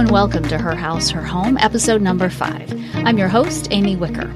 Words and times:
and 0.00 0.10
welcome 0.10 0.42
to 0.44 0.56
Her 0.56 0.74
House, 0.74 1.10
Her 1.10 1.22
Home, 1.22 1.58
episode 1.58 2.00
number 2.00 2.30
five. 2.30 2.72
I'm 2.94 3.18
your 3.18 3.28
host, 3.28 3.68
Amy 3.70 3.96
Wicker. 3.96 4.28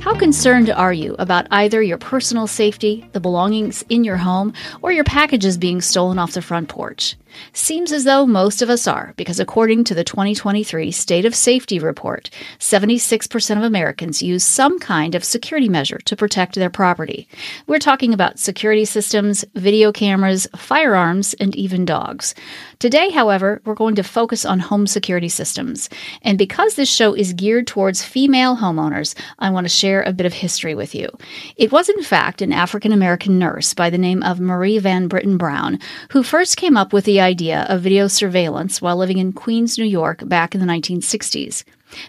How 0.00 0.16
concerned 0.16 0.70
are 0.70 0.92
you 0.92 1.16
about 1.18 1.48
either 1.50 1.82
your 1.82 1.98
personal 1.98 2.46
safety, 2.46 3.04
the 3.14 3.18
belongings 3.18 3.82
in 3.88 4.04
your 4.04 4.16
home, 4.16 4.54
or 4.80 4.92
your 4.92 5.02
packages 5.02 5.58
being 5.58 5.80
stolen 5.80 6.20
off 6.20 6.34
the 6.34 6.40
front 6.40 6.68
porch? 6.68 7.16
Seems 7.52 7.92
as 7.92 8.04
though 8.04 8.26
most 8.26 8.62
of 8.62 8.70
us 8.70 8.86
are, 8.86 9.14
because 9.16 9.40
according 9.40 9.84
to 9.84 9.94
the 9.94 10.04
2023 10.04 10.90
State 10.90 11.24
of 11.24 11.34
Safety 11.34 11.78
Report, 11.78 12.30
76% 12.58 13.56
of 13.56 13.62
Americans 13.62 14.22
use 14.22 14.44
some 14.44 14.78
kind 14.78 15.14
of 15.14 15.24
security 15.24 15.68
measure 15.68 15.98
to 15.98 16.16
protect 16.16 16.54
their 16.54 16.70
property. 16.70 17.28
We're 17.66 17.78
talking 17.78 18.14
about 18.14 18.38
security 18.38 18.84
systems, 18.84 19.44
video 19.54 19.92
cameras, 19.92 20.46
firearms, 20.56 21.34
and 21.34 21.54
even 21.56 21.84
dogs. 21.84 22.34
Today, 22.78 23.10
however, 23.10 23.60
we're 23.64 23.74
going 23.74 23.96
to 23.96 24.02
focus 24.02 24.44
on 24.44 24.60
home 24.60 24.86
security 24.86 25.28
systems. 25.28 25.90
And 26.22 26.38
because 26.38 26.74
this 26.74 26.92
show 26.92 27.14
is 27.14 27.32
geared 27.32 27.66
towards 27.66 28.04
female 28.04 28.56
homeowners, 28.56 29.14
I 29.38 29.50
want 29.50 29.64
to 29.64 29.68
share 29.68 30.02
a 30.02 30.12
bit 30.12 30.26
of 30.26 30.32
history 30.32 30.74
with 30.74 30.94
you. 30.94 31.08
It 31.56 31.72
was, 31.72 31.88
in 31.88 32.02
fact, 32.02 32.40
an 32.40 32.52
African 32.52 32.92
American 32.92 33.38
nurse 33.38 33.74
by 33.74 33.90
the 33.90 33.98
name 33.98 34.22
of 34.22 34.40
Marie 34.40 34.78
Van 34.78 35.08
Brittan 35.08 35.36
Brown 35.36 35.78
who 36.10 36.22
first 36.22 36.56
came 36.56 36.76
up 36.76 36.92
with 36.92 37.04
the 37.04 37.20
idea 37.20 37.27
of 37.28 37.82
video 37.82 38.08
surveillance 38.08 38.80
while 38.80 38.96
living 38.96 39.18
in 39.18 39.34
Queens, 39.34 39.76
New 39.76 39.84
York 39.84 40.26
back 40.26 40.54
in 40.54 40.60
the 40.60 40.66
1960s. 40.66 41.62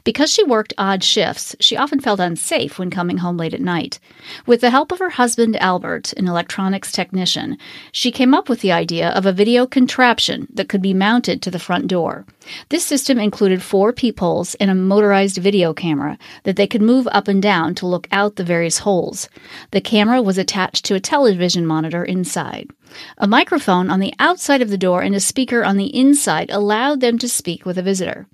Because 0.03 0.29
she 0.31 0.43
worked 0.43 0.73
odd 0.77 1.03
shifts, 1.03 1.55
she 1.59 1.77
often 1.77 1.99
felt 1.99 2.19
unsafe 2.19 2.77
when 2.77 2.89
coming 2.89 3.17
home 3.17 3.37
late 3.37 3.53
at 3.53 3.61
night. 3.61 3.99
With 4.45 4.61
the 4.61 4.69
help 4.69 4.91
of 4.91 4.99
her 4.99 5.11
husband 5.11 5.55
Albert, 5.57 6.13
an 6.13 6.27
electronics 6.27 6.91
technician, 6.91 7.57
she 7.91 8.11
came 8.11 8.33
up 8.33 8.49
with 8.49 8.61
the 8.61 8.71
idea 8.71 9.09
of 9.09 9.25
a 9.25 9.31
video 9.31 9.65
contraption 9.65 10.47
that 10.53 10.67
could 10.67 10.81
be 10.81 10.93
mounted 10.93 11.41
to 11.41 11.51
the 11.51 11.59
front 11.59 11.87
door. 11.87 12.25
This 12.69 12.85
system 12.85 13.19
included 13.19 13.61
four 13.61 13.93
peepholes 13.93 14.55
and 14.55 14.69
a 14.69 14.75
motorized 14.75 15.37
video 15.37 15.73
camera 15.73 16.17
that 16.43 16.55
they 16.55 16.67
could 16.67 16.81
move 16.81 17.07
up 17.11 17.27
and 17.27 17.41
down 17.41 17.75
to 17.75 17.87
look 17.87 18.07
out 18.11 18.35
the 18.35 18.43
various 18.43 18.79
holes. 18.79 19.29
The 19.71 19.81
camera 19.81 20.21
was 20.21 20.37
attached 20.37 20.85
to 20.85 20.95
a 20.95 20.99
television 20.99 21.65
monitor 21.65 22.03
inside. 22.03 22.69
A 23.17 23.27
microphone 23.27 23.89
on 23.89 23.99
the 23.99 24.13
outside 24.19 24.61
of 24.61 24.69
the 24.69 24.77
door 24.77 25.01
and 25.01 25.15
a 25.15 25.19
speaker 25.19 25.63
on 25.63 25.77
the 25.77 25.95
inside 25.95 26.49
allowed 26.49 27.01
them 27.01 27.17
to 27.19 27.29
speak 27.29 27.65
with 27.65 27.77
a 27.77 27.83
visitor. 27.83 28.27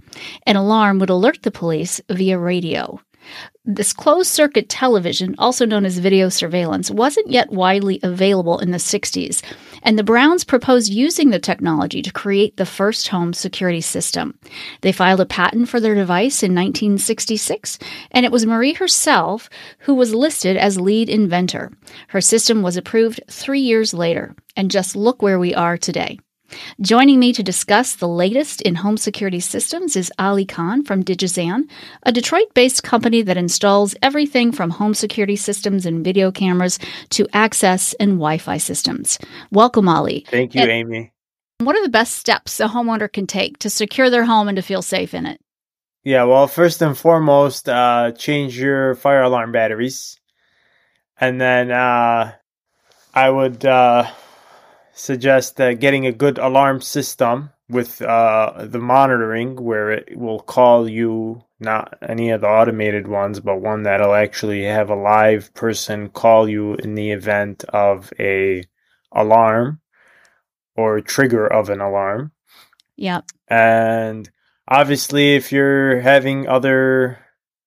An 0.46 0.56
alarm 0.56 1.00
would 1.00 1.10
alert 1.10 1.44
the 1.44 1.52
police 1.52 2.02
via 2.10 2.38
radio. 2.38 3.00
This 3.64 3.94
closed 3.94 4.30
circuit 4.30 4.70
television, 4.70 5.36
also 5.38 5.66
known 5.66 5.86
as 5.86 5.98
video 5.98 6.30
surveillance, 6.30 6.92
wasn't 6.92 7.32
yet 7.32 7.52
widely 7.52 8.00
available 8.04 8.60
in 8.60 8.72
the 8.72 8.78
60s, 8.78 9.42
and 9.82 9.98
the 9.98 10.04
Browns 10.04 10.44
proposed 10.44 10.92
using 10.92 11.30
the 11.32 11.40
technology 11.40 12.02
to 12.02 12.12
create 12.12 12.58
the 12.58 12.66
first 12.66 13.08
home 13.08 13.34
security 13.34 13.82
system. 13.82 14.38
They 14.82 14.92
filed 14.92 15.20
a 15.20 15.26
patent 15.26 15.68
for 15.68 15.80
their 15.80 15.96
device 15.96 16.44
in 16.44 16.54
1966, 16.54 17.80
and 18.12 18.26
it 18.26 18.32
was 18.32 18.46
Marie 18.46 18.74
herself 18.74 19.50
who 19.80 19.96
was 19.96 20.14
listed 20.14 20.58
as 20.58 20.80
lead 20.80 21.10
inventor. 21.10 21.72
Her 22.10 22.22
system 22.22 22.62
was 22.62 22.78
approved 22.78 23.22
three 23.30 23.62
years 23.62 23.94
later, 23.94 24.36
and 24.56 24.70
just 24.70 24.96
look 24.96 25.22
where 25.22 25.40
we 25.40 25.56
are 25.56 25.78
today. 25.78 26.20
Joining 26.82 27.20
me 27.20 27.34
to 27.34 27.44
discuss 27.44 27.96
the 27.96 28.08
latest 28.08 28.62
in 28.62 28.76
home 28.76 28.98
security 28.98 29.40
systems 29.40 29.96
is 29.96 30.12
Ali 30.20 30.46
Khan 30.46 30.84
from 30.84 31.04
Digixan, 31.04 31.70
a 32.04 32.12
Detroit 32.12 32.54
based 32.54 32.84
company 32.84 33.22
that 33.22 33.38
installs 33.38 33.96
everything 34.02 34.52
from 34.52 34.70
home 34.70 34.94
security 34.94 35.36
systems 35.36 35.86
and 35.86 36.04
video 36.04 36.32
cameras 36.32 36.80
to 37.10 37.28
access 37.34 37.94
and 38.00 38.14
Wi 38.14 38.38
Fi 38.38 38.58
systems. 38.58 39.18
Welcome, 39.52 39.88
Ali. 39.88 40.26
Thank 40.30 40.56
you, 40.56 40.62
and 40.62 40.72
Amy. 40.72 41.12
What 41.60 41.76
are 41.76 41.84
the 41.84 41.90
best 41.90 42.16
steps 42.16 42.60
a 42.60 42.68
homeowner 42.68 43.12
can 43.12 43.28
take 43.28 43.60
to 43.60 43.70
secure 43.70 44.10
their 44.10 44.26
home 44.26 44.48
and 44.48 44.56
to 44.58 44.62
feel 44.62 44.82
safe 44.82 45.14
in 45.14 45.26
it? 45.26 45.40
Yeah, 46.04 46.26
well, 46.26 46.48
first 46.48 46.82
and 46.82 46.98
foremost, 46.98 47.68
uh, 47.68 48.12
change 48.12 48.60
your 48.60 48.96
fire 48.96 49.24
alarm 49.24 49.52
batteries. 49.52 50.20
And 51.20 51.40
then 51.40 51.72
uh, 51.72 52.34
I 53.14 53.30
would. 53.30 53.66
Uh, 53.66 54.12
suggest 54.96 55.60
uh, 55.60 55.74
getting 55.74 56.08
a 56.08 56.12
good 56.12 56.38
alarm 56.38 56.80
system 56.80 57.50
with 57.70 58.02
uh, 58.02 58.66
the 58.66 58.80
monitoring 58.80 59.56
where 59.58 59.92
it 59.92 60.18
will 60.18 60.40
call 60.40 60.90
you 60.90 61.44
not 61.60 61.98
any 62.08 62.30
of 62.30 62.42
the 62.42 62.48
automated 62.48 63.08
ones 63.08 63.40
but 63.42 63.62
one 63.62 63.84
that'll 63.84 64.14
actually 64.14 64.64
have 64.64 64.90
a 64.90 64.96
live 64.96 65.54
person 65.54 66.10
call 66.10 66.48
you 66.48 66.76
in 66.76 66.96
the 66.96 67.12
event 67.12 67.66
of 67.66 68.12
a 68.20 68.64
alarm 69.12 69.80
or 70.76 71.02
trigger 71.02 71.46
of 71.46 71.70
an 71.70 71.82
alarm. 71.82 72.32
Yep. 72.96 73.26
And 73.50 74.30
obviously 74.68 75.36
if 75.36 75.52
you're 75.52 76.00
having 76.00 76.48
other 76.48 77.20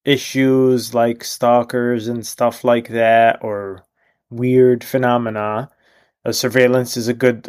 issues 0.05 0.95
like 0.95 1.25
stalkers 1.25 2.09
and 2.09 2.27
stuff 2.27 2.65
like 2.65 2.89
that 2.89 3.41
or 3.43 3.85
weird 4.31 4.83
phenomena 4.83 5.69
uh, 6.29 6.33
surveillance 6.33 6.97
is 6.97 7.09
a 7.09 7.15
good 7.15 7.49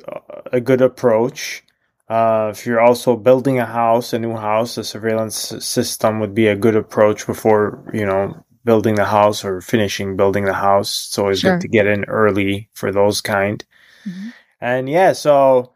a 0.51 0.61
good 0.61 0.81
approach. 0.81 1.63
Uh, 2.07 2.49
if 2.51 2.65
you're 2.65 2.81
also 2.81 3.15
building 3.15 3.59
a 3.59 3.65
house, 3.65 4.13
a 4.13 4.19
new 4.19 4.35
house, 4.35 4.77
a 4.77 4.83
surveillance 4.83 5.35
system 5.59 6.19
would 6.19 6.33
be 6.33 6.47
a 6.47 6.55
good 6.55 6.75
approach 6.75 7.27
before 7.27 7.83
you 7.93 8.05
know 8.05 8.43
building 8.65 8.95
the 8.95 9.05
house 9.05 9.43
or 9.43 9.61
finishing 9.61 10.15
building 10.15 10.45
the 10.45 10.53
house. 10.53 11.07
It's 11.07 11.19
always 11.19 11.39
sure. 11.39 11.53
good 11.53 11.61
to 11.61 11.67
get 11.67 11.87
in 11.87 12.05
early 12.05 12.69
for 12.73 12.91
those 12.91 13.21
kind. 13.21 13.63
Mm-hmm. 14.05 14.29
And 14.61 14.89
yeah, 14.89 15.13
so 15.13 15.73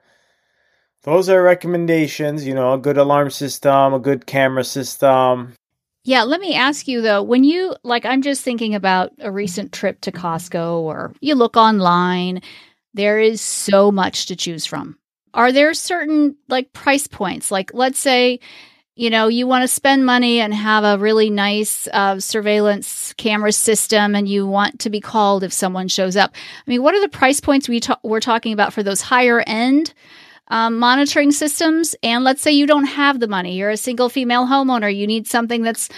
those 1.03 1.30
are 1.30 1.41
recommendations. 1.44 2.47
You 2.47 2.56
know, 2.56 2.74
a 2.74 2.80
good 2.80 2.97
alarm 2.97 3.30
system, 3.30 3.94
a 3.94 4.00
good 4.00 4.25
camera 4.25 4.64
system. 4.64 5.53
Yeah, 6.06 6.24
let 6.24 6.41
me 6.41 6.53
ask 6.53 6.88
you 6.88 7.02
though, 7.02 7.24
when 7.24 7.46
you 7.46 7.75
like, 7.84 8.06
I'm 8.06 8.22
just 8.22 8.44
thinking 8.44 8.75
about 8.75 9.14
a 9.20 9.31
recent 9.31 9.72
trip 9.72 10.02
to 10.02 10.12
Costco, 10.12 10.80
or 10.80 11.14
you 11.22 11.35
look 11.35 11.56
online 11.56 12.41
there 12.93 13.19
is 13.19 13.41
so 13.41 13.91
much 13.91 14.27
to 14.27 14.35
choose 14.35 14.65
from. 14.65 14.97
Are 15.33 15.51
there 15.51 15.73
certain 15.73 16.35
like 16.47 16.73
price 16.73 17.07
points? 17.07 17.51
Like, 17.51 17.71
let's 17.73 17.99
say, 17.99 18.39
you 18.95 19.09
know, 19.09 19.27
you 19.27 19.47
want 19.47 19.63
to 19.63 19.67
spend 19.67 20.05
money 20.05 20.39
and 20.39 20.53
have 20.53 20.83
a 20.83 21.01
really 21.01 21.31
nice 21.31 21.87
uh, 21.91 22.19
surveillance 22.19 23.13
camera 23.13 23.51
system 23.51 24.13
and 24.13 24.27
you 24.29 24.45
want 24.45 24.79
to 24.81 24.89
be 24.91 24.99
called 24.99 25.43
if 25.43 25.51
someone 25.51 25.87
shows 25.87 26.15
up. 26.15 26.35
I 26.35 26.69
mean, 26.69 26.83
what 26.83 26.93
are 26.93 27.01
the 27.01 27.09
price 27.09 27.39
points 27.39 27.67
we 27.67 27.79
ta- 27.79 27.99
we're 28.03 28.19
talking 28.19 28.53
about 28.53 28.73
for 28.73 28.83
those 28.83 29.01
higher 29.01 29.43
end 29.47 29.93
um, 30.47 30.79
monitoring 30.79 31.31
systems? 31.31 31.95
And 32.03 32.23
let's 32.23 32.41
say 32.41 32.51
you 32.51 32.67
don't 32.67 32.85
have 32.85 33.19
the 33.19 33.27
money, 33.27 33.57
you're 33.57 33.69
a 33.69 33.77
single 33.77 34.09
female 34.09 34.45
homeowner, 34.45 34.93
you 34.93 35.07
need 35.07 35.27
something 35.27 35.61
that's 35.63 35.89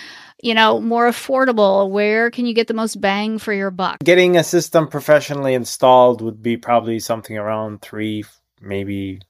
you 0.41 0.53
know, 0.53 0.79
more 0.79 1.09
affordable? 1.09 1.89
Where 1.89 2.29
can 2.29 2.45
you 2.45 2.53
get 2.53 2.67
the 2.67 2.73
most 2.73 3.00
bang 3.01 3.39
for 3.39 3.53
your 3.53 3.72
buck? 3.72 4.00
Getting 4.03 4.38
a 4.38 4.44
system 4.44 4.88
professionally 4.88 5.53
installed 5.53 6.22
would 6.22 6.41
be 6.44 6.57
probably 6.57 7.00
something 7.00 7.38
around 7.38 7.81
three, 7.81 8.25
maybe 8.61 9.22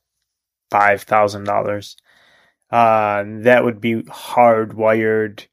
five 0.71 1.03
thousand 1.03 1.45
dollars. 1.45 1.95
Uh, 2.71 3.23
that 3.43 3.63
would 3.63 3.79
be 3.79 4.03
hardwired 4.03 5.45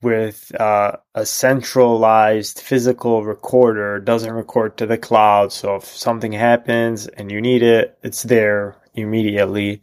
with 0.00 0.54
uh, 0.58 0.96
a 1.14 1.26
centralized 1.26 2.60
physical 2.60 3.24
recorder. 3.24 4.00
Doesn't 4.00 4.32
record 4.32 4.78
to 4.78 4.86
the 4.86 4.98
cloud, 4.98 5.52
so 5.52 5.76
if 5.76 5.84
something 5.84 6.32
happens 6.32 7.06
and 7.06 7.30
you 7.30 7.40
need 7.40 7.62
it, 7.62 7.98
it's 8.02 8.22
there 8.22 8.76
immediately, 8.94 9.82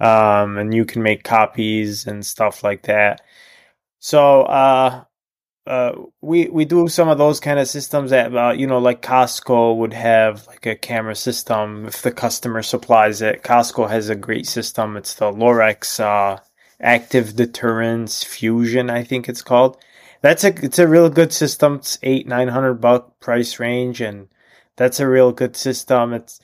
um, 0.00 0.58
and 0.58 0.74
you 0.74 0.84
can 0.84 1.02
make 1.02 1.24
copies 1.24 2.06
and 2.06 2.24
stuff 2.24 2.62
like 2.62 2.82
that. 2.82 3.20
So 4.00 4.42
uh, 4.42 5.04
uh, 5.66 5.92
we 6.22 6.48
we 6.48 6.64
do 6.64 6.88
some 6.88 7.08
of 7.08 7.18
those 7.18 7.40
kind 7.40 7.58
of 7.58 7.68
systems 7.68 8.10
that 8.10 8.34
uh, 8.34 8.52
you 8.52 8.66
know 8.66 8.78
like 8.78 9.02
Costco 9.02 9.76
would 9.76 9.92
have 9.92 10.46
like 10.46 10.64
a 10.66 10.74
camera 10.74 11.14
system 11.14 11.86
if 11.86 12.00
the 12.02 12.10
customer 12.10 12.62
supplies 12.62 13.20
it. 13.20 13.42
Costco 13.42 13.90
has 13.90 14.08
a 14.08 14.14
great 14.14 14.46
system. 14.46 14.96
It's 14.96 15.14
the 15.14 15.30
Lorex 15.30 16.00
uh, 16.00 16.38
Active 16.80 17.36
Deterrence 17.36 18.24
Fusion, 18.24 18.88
I 18.88 19.04
think 19.04 19.28
it's 19.28 19.42
called. 19.42 19.76
That's 20.22 20.42
a 20.44 20.54
it's 20.64 20.78
a 20.78 20.88
real 20.88 21.10
good 21.10 21.32
system. 21.32 21.76
It's 21.76 21.98
eight 22.02 22.26
nine 22.26 22.48
hundred 22.48 22.74
buck 22.74 23.20
price 23.20 23.58
range, 23.60 24.00
and 24.00 24.28
that's 24.76 25.00
a 25.00 25.08
real 25.08 25.32
good 25.32 25.54
system. 25.56 26.14
It's 26.14 26.40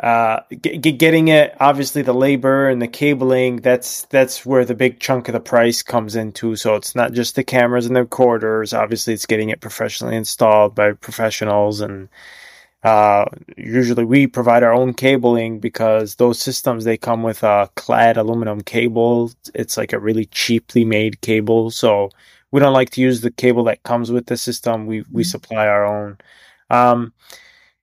uh, 0.00 0.40
getting 0.60 1.28
it 1.28 1.56
obviously 1.60 2.02
the 2.02 2.12
labor 2.12 2.68
and 2.68 2.80
the 2.80 2.88
cabling 2.88 3.56
that's 3.56 4.02
that's 4.06 4.46
where 4.46 4.64
the 4.64 4.74
big 4.74 5.00
chunk 5.00 5.28
of 5.28 5.32
the 5.32 5.40
price 5.40 5.82
comes 5.82 6.14
into 6.14 6.54
so 6.54 6.76
it's 6.76 6.94
not 6.94 7.12
just 7.12 7.34
the 7.34 7.44
cameras 7.44 7.86
and 7.86 7.96
the 7.96 8.02
recorders. 8.02 8.72
Obviously 8.72 9.14
it's 9.14 9.26
getting 9.26 9.48
it 9.48 9.60
professionally 9.60 10.16
installed 10.16 10.74
by 10.74 10.92
professionals 10.92 11.80
and 11.80 12.08
uh, 12.84 13.24
usually 13.56 14.04
we 14.04 14.26
provide 14.26 14.62
our 14.62 14.72
own 14.72 14.94
cabling 14.94 15.58
because 15.58 16.14
those 16.14 16.38
systems 16.38 16.84
they 16.84 16.96
come 16.96 17.22
with 17.22 17.42
a 17.42 17.68
clad 17.74 18.16
aluminum 18.16 18.60
cable. 18.60 19.32
It's 19.54 19.76
like 19.76 19.92
a 19.92 19.98
really 19.98 20.26
cheaply 20.26 20.84
made 20.84 21.20
cable. 21.20 21.70
So 21.72 22.10
we 22.50 22.60
don't 22.60 22.72
like 22.72 22.90
to 22.90 23.00
use 23.00 23.20
the 23.20 23.30
cable 23.32 23.64
that 23.64 23.82
comes 23.82 24.12
with 24.12 24.26
the 24.26 24.36
system. 24.36 24.86
We 24.86 25.00
we 25.10 25.22
mm-hmm. 25.22 25.28
supply 25.28 25.66
our 25.66 25.84
own. 25.84 26.18
Um, 26.70 27.12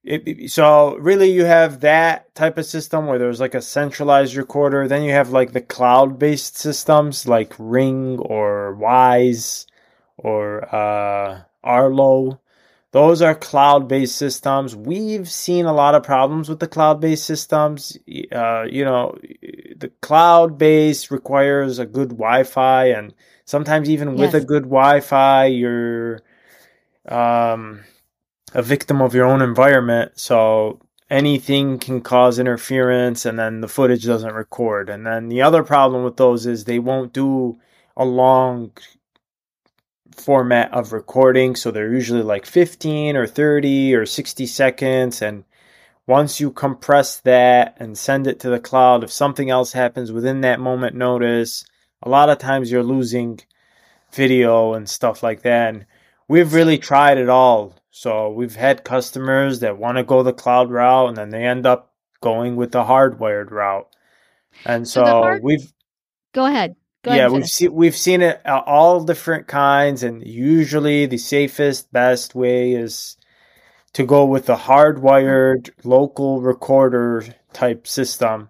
it, 0.06 0.52
so 0.52 0.98
really 0.98 1.32
you 1.32 1.46
have 1.46 1.82
that 1.82 2.34
type 2.36 2.58
of 2.58 2.66
system 2.66 3.08
where 3.08 3.18
there's 3.18 3.40
like 3.40 3.56
a 3.56 3.62
centralized 3.62 4.36
recorder. 4.36 4.88
Then 4.88 5.04
you 5.04 5.12
have 5.12 5.32
like 5.32 5.52
the 5.52 5.62
cloud 5.62 6.20
based 6.20 6.58
systems 6.58 7.28
like 7.28 7.54
ring 7.58 8.20
or 8.20 8.78
Wyze 8.80 9.66
or 10.18 10.74
uh, 10.74 11.42
arlo. 11.64 12.40
Those 12.92 13.22
are 13.22 13.36
cloud 13.36 13.88
based 13.88 14.16
systems. 14.16 14.76
We've 14.76 15.30
seen 15.30 15.66
a 15.66 15.74
lot 15.74 15.96
of 15.96 16.04
problems 16.04 16.50
with 16.50 16.60
the 16.60 16.68
cloud 16.68 17.02
based 17.02 17.26
systems 17.26 17.98
uh, 18.32 18.64
you 18.64 18.86
know 18.86 19.18
the 19.78 19.92
cloud 20.02 20.58
based 20.58 21.12
requires 21.12 21.80
a 21.80 21.86
good 21.86 22.10
wi-fi 22.10 22.86
and 22.86 23.14
sometimes 23.44 23.90
even 23.90 24.16
with 24.16 24.34
a 24.34 24.42
good 24.42 24.64
wi-fi 24.64 25.46
you're 25.46 26.22
um, 27.08 27.84
a 28.56 28.64
victim 28.64 29.02
of 29.02 29.14
your 29.14 29.26
own 29.26 29.42
environment. 29.42 30.14
So 30.16 30.80
anything 31.10 31.78
can 31.78 32.02
cause 32.02 32.40
interference 32.40 33.26
and 33.26 33.38
then 33.38 33.62
the 33.62 33.68
footage 33.68 34.06
doesn't 34.06 34.34
record. 34.34 34.90
And 34.90 35.06
then 35.06 35.28
the 35.28 35.42
other 35.42 35.62
problem 35.62 36.04
with 36.04 36.18
those 36.18 36.48
is 36.48 36.64
they 36.64 36.80
won't 36.80 37.14
do 37.14 37.60
a 37.98 38.06
long 38.06 38.72
format 40.16 40.74
of 40.74 40.94
recording. 40.94 41.56
So 41.56 41.70
they're 41.70 41.94
usually 41.94 42.24
like 42.24 42.46
15 42.46 43.18
or 43.18 43.28
30 43.28 43.94
or 43.94 44.06
60 44.06 44.46
seconds. 44.48 45.22
And 45.22 45.44
once 46.08 46.40
you 46.40 46.50
compress 46.50 47.20
that 47.20 47.76
and 47.78 47.98
send 47.98 48.26
it 48.26 48.40
to 48.40 48.50
the 48.50 48.60
cloud, 48.60 49.04
if 49.04 49.12
something 49.12 49.50
else 49.50 49.74
happens 49.74 50.14
within 50.14 50.42
that 50.42 50.62
moment 50.62 50.96
notice, 50.96 51.66
a 52.02 52.10
lot 52.10 52.30
of 52.30 52.38
times 52.38 52.72
you're 52.72 52.84
losing 52.84 53.42
video 54.14 54.74
and 54.74 54.88
stuff 54.88 55.22
like 55.22 55.42
that. 55.42 55.74
And 55.74 55.86
we've 56.30 56.54
really 56.54 56.78
tried 56.78 57.18
it 57.18 57.28
all. 57.28 57.76
So 57.98 58.30
we've 58.30 58.58
had 58.58 58.84
customers 58.84 59.62
that 59.62 59.78
want 59.78 59.98
to 59.98 60.04
go 60.04 60.22
the 60.22 60.34
cloud 60.34 60.70
route 60.70 61.08
and 61.08 61.16
then 61.16 61.30
they 61.30 61.46
end 61.46 61.66
up 61.66 61.94
going 62.20 62.58
with 62.58 62.74
the 62.74 62.84
hardwired 62.84 63.52
route. 63.52 63.88
And 64.66 64.86
So 64.86 65.06
so, 65.06 65.12
hard- 65.22 65.42
we've 65.42 65.72
Go 66.34 66.46
ahead. 66.46 66.76
Go 67.04 67.14
yeah, 67.14 67.28
and 67.28 67.36
we've 67.36 67.48
seen 67.48 67.74
we've 67.74 67.96
seen 67.96 68.22
it 68.22 68.42
uh, 68.46 68.62
all 68.66 69.02
different 69.02 69.48
kinds 69.48 70.04
and 70.04 70.28
usually 70.28 71.06
the 71.06 71.18
safest 71.18 71.90
best 71.94 72.36
way 72.36 72.74
is 72.74 73.16
to 73.94 74.06
go 74.06 74.26
with 74.26 74.48
the 74.48 74.58
hardwired 74.58 75.70
local 75.86 76.42
recorder 76.42 77.24
type 77.54 77.88
system. 77.88 78.50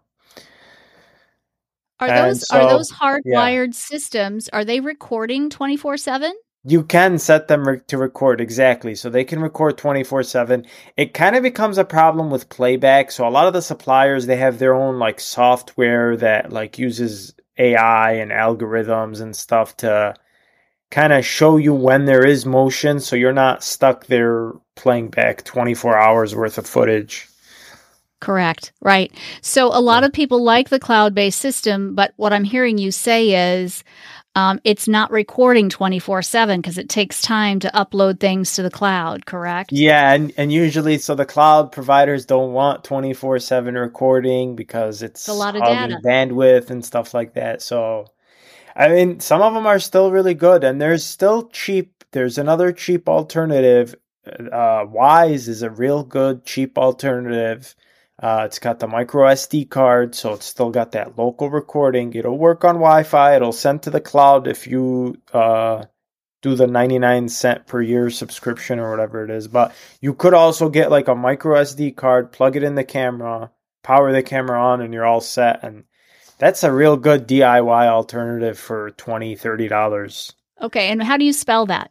Are 2.00 2.07
and 2.07 2.31
those 2.31 2.50
are 2.50 2.68
those 2.68 2.92
hardwired 2.92 3.75
systems? 3.75 4.50
Are 4.50 4.65
they 4.65 4.80
recording 4.80 5.51
twenty 5.51 5.77
four 5.77 5.97
seven? 5.97 6.33
You 6.68 6.84
can 6.84 7.20
set 7.20 7.48
them 7.48 7.68
re- 7.68 7.82
to 7.88 7.98
record 7.98 8.42
exactly, 8.42 8.96
so 8.96 9.10
they 9.10 9.24
can 9.24 9.40
record 9.40 9.78
24/7. 9.78 10.66
It 10.98 11.14
kind 11.14 11.36
of 11.36 11.44
becomes 11.44 11.78
a 11.78 11.86
problem 11.86 12.32
with 12.32 12.50
playback. 12.50 13.12
So 13.12 13.28
a 13.28 13.30
lot 13.30 13.48
of 13.48 13.54
the 13.54 13.62
suppliers 13.62 14.26
they 14.26 14.38
have 14.38 14.58
their 14.58 14.74
own 14.74 14.98
like 14.98 15.20
software 15.20 16.18
that 16.18 16.52
like 16.52 16.80
uses 16.80 17.36
AI 17.58 18.14
and 18.14 18.32
algorithms 18.32 19.22
and 19.22 19.36
stuff 19.36 19.78
to 19.78 20.16
kind 20.92 21.14
of 21.14 21.26
show 21.26 21.58
you 21.58 21.74
when 21.74 22.06
there 22.06 22.26
is 22.26 22.46
motion 22.46 23.00
so 23.00 23.16
you're 23.16 23.34
not 23.34 23.64
stuck 23.64 24.06
there 24.08 24.54
playing 24.76 25.10
back 25.10 25.44
24 25.44 25.98
hours 25.98 26.36
worth 26.36 26.58
of 26.58 26.68
footage. 26.68 27.28
Correct. 28.22 28.72
Right. 28.82 29.12
So 29.42 29.68
a 29.68 29.82
lot 29.82 30.04
of 30.04 30.14
people 30.14 30.44
like 30.44 30.70
the 30.70 30.80
cloud 30.80 31.14
based 31.14 31.40
system, 31.40 31.96
but 31.96 32.14
what 32.16 32.34
I'm 32.34 32.44
hearing 32.44 32.78
you 32.78 32.92
say 32.92 33.60
is 33.62 33.84
um, 34.36 34.60
it's 34.66 34.88
not 34.88 35.12
recording 35.12 35.70
24 35.70 36.22
7 36.22 36.60
because 36.60 36.78
it 36.78 36.90
takes 36.90 37.22
time 37.22 37.60
to 37.62 37.70
upload 37.70 38.20
things 38.20 38.54
to 38.56 38.64
the 38.64 38.70
cloud, 38.70 39.26
correct? 39.26 39.72
Yeah, 39.72 40.14
and, 40.14 40.34
and 40.36 40.52
usually, 40.52 40.98
so 40.98 41.16
the 41.16 41.26
cloud 41.26 41.72
providers 41.72 42.26
don't 42.26 42.52
want 42.52 42.84
24 42.84 43.40
7 43.40 43.76
recording 43.76 44.56
because 44.56 45.02
it's, 45.02 45.22
It's 45.22 45.28
a 45.30 45.34
lot 45.34 45.56
of 45.56 45.64
data. 45.64 46.00
bandwidth 46.04 46.70
and 46.70 46.84
stuff 46.84 47.14
like 47.14 47.34
that. 47.36 47.62
So, 47.62 48.08
I 48.76 48.90
mean, 48.90 49.22
some 49.22 49.42
of 49.42 49.54
them 49.54 49.66
are 49.66 49.80
still 49.80 50.12
really 50.12 50.34
good, 50.34 50.66
and 50.66 50.81
there's 50.81 51.06
still 51.06 51.48
cheap. 51.50 52.04
There's 52.12 52.38
another 52.38 52.74
cheap 52.74 53.08
alternative. 53.08 53.96
Uh, 54.28 54.86
Wyze 54.86 55.48
is 55.48 55.62
a 55.62 55.70
real 55.70 56.04
good, 56.04 56.46
cheap 56.46 56.78
alternative. 56.78 57.74
Uh, 58.22 58.44
it's 58.46 58.60
got 58.60 58.80
the 58.80 58.88
micro 58.88 59.28
SD 59.28 59.70
card, 59.70 60.16
so 60.16 60.34
it's 60.34 60.46
still 60.46 60.70
got 60.70 60.94
that 60.94 61.18
local 61.18 61.50
recording. 61.50 62.14
It'll 62.14 62.38
work 62.38 62.64
on 62.64 62.76
Wi 62.76 63.04
Fi, 63.04 63.36
it'll 63.36 63.52
send 63.52 63.84
to 63.84 63.90
the 63.90 64.02
cloud 64.02 64.48
if 64.48 64.68
you. 64.68 65.18
Uh, 65.34 65.86
do 66.46 66.54
the 66.54 66.68
99 66.68 67.28
cent 67.28 67.66
per 67.66 67.82
year 67.82 68.12
subscription 68.12 68.78
or 68.78 68.92
whatever 68.92 69.24
it 69.24 69.32
is. 69.32 69.48
But 69.48 69.74
you 70.00 70.14
could 70.14 70.36
also 70.36 70.70
get 70.70 70.92
like 70.92 71.08
a 71.08 71.16
micro 71.16 71.60
SD 71.60 71.96
card, 71.96 72.32
plug 72.32 72.56
it 72.56 72.62
in 72.62 72.76
the 72.76 72.84
camera, 72.84 73.50
power 73.82 74.12
the 74.12 74.22
camera 74.22 74.62
on, 74.62 74.80
and 74.80 74.94
you're 74.94 75.08
all 75.08 75.22
set. 75.22 75.64
And 75.64 75.86
that's 76.38 76.64
a 76.64 76.72
real 76.72 76.98
good 76.98 77.28
DIY 77.28 77.88
alternative 77.88 78.60
for 78.60 78.92
$20, 78.92 79.40
$30. 79.40 80.34
Okay. 80.62 80.90
And 80.90 81.02
how 81.02 81.18
do 81.18 81.26
you 81.26 81.34
spell 81.34 81.66
that? 81.66 81.90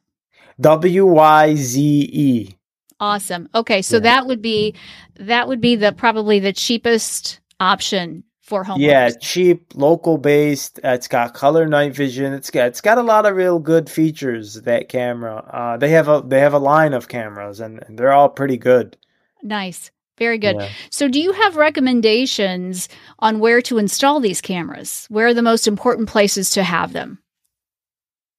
W 0.61 1.05
Y 1.07 1.55
Z 1.57 1.81
E. 2.13 2.57
Awesome. 3.05 3.51
Okay. 3.55 3.83
So 3.83 3.97
Yeah. 3.97 4.01
that 4.01 4.27
would 4.27 4.41
be 4.41 4.75
that 5.17 5.47
would 5.47 5.61
be 5.61 5.77
the 5.77 5.93
probably 5.93 6.39
the 6.39 6.55
cheapest 6.55 7.41
option 7.61 8.25
for 8.41 8.65
home. 8.65 8.81
Yeah, 8.81 9.11
cheap, 9.11 9.73
local 9.75 10.17
based. 10.17 10.81
Uh, 10.83 10.89
it's 10.89 11.07
got 11.07 11.35
color 11.35 11.67
night 11.67 11.95
vision. 11.95 12.33
It's 12.33 12.51
got 12.51 12.69
it's 12.69 12.81
got 12.81 12.97
a 12.97 13.03
lot 13.03 13.27
of 13.27 13.37
real 13.37 13.59
good 13.59 13.91
features. 13.91 14.55
That 14.63 14.89
camera. 14.89 15.37
Uh, 15.53 15.77
they 15.77 15.91
have 15.91 16.09
a 16.09 16.23
they 16.27 16.41
have 16.41 16.55
a 16.55 16.59
line 16.59 16.95
of 16.95 17.09
cameras, 17.09 17.61
and, 17.61 17.83
and 17.87 17.99
they're 17.99 18.13
all 18.13 18.31
pretty 18.31 18.57
good. 18.57 18.97
Nice. 19.43 19.91
Very 20.17 20.39
good. 20.39 20.57
Yeah. 20.57 20.69
So, 20.91 21.09
do 21.09 21.21
you 21.21 21.33
have 21.33 21.57
recommendations 21.57 22.89
on 23.19 23.41
where 23.41 23.61
to 23.63 23.79
install 23.79 24.21
these 24.21 24.41
cameras? 24.41 25.07
Where 25.11 25.27
are 25.27 25.35
the 25.35 25.43
most 25.43 25.67
important 25.67 26.09
places 26.09 26.51
to 26.51 26.63
have 26.63 26.93
them? 26.93 27.19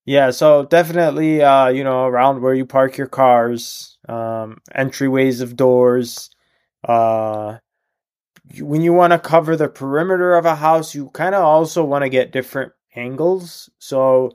Yeah, 0.05 0.29
so 0.31 0.65
definitely, 0.65 1.41
uh, 1.41 1.67
you 1.69 1.83
know, 1.83 2.05
around 2.05 2.41
where 2.41 2.53
you 2.53 2.65
park 2.65 2.95
your 2.95 3.07
cars, 3.07 3.94
um, 4.07 4.61
entryways 4.75 5.41
of 5.41 5.55
doors. 5.55 6.29
Uh, 6.87 7.57
when 8.59 8.81
you 8.81 8.93
want 8.93 9.11
to 9.11 9.19
cover 9.19 9.55
the 9.55 9.67
perimeter 9.67 10.35
of 10.35 10.45
a 10.45 10.55
house, 10.55 10.93
you 10.93 11.09
kind 11.09 11.35
of 11.35 11.43
also 11.43 11.83
want 11.83 12.03
to 12.03 12.09
get 12.09 12.31
different 12.31 12.73
angles. 12.95 13.69
So 13.79 14.31